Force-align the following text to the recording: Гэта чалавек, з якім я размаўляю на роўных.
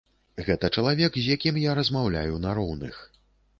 Гэта 0.45 0.69
чалавек, 0.79 1.19
з 1.19 1.35
якім 1.37 1.61
я 1.65 1.77
размаўляю 1.81 2.43
на 2.49 2.57
роўных. 2.63 3.01